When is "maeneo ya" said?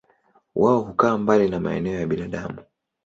1.59-2.07